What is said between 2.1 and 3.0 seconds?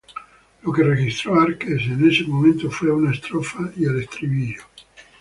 momento fue